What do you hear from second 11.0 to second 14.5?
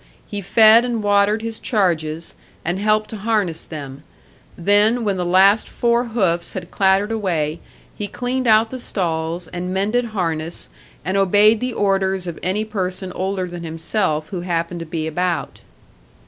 and obeyed the orders of any person older than himself who